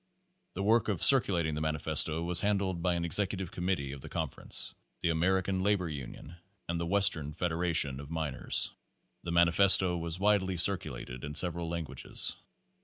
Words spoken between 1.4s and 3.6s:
the Manifesto was handled by an executive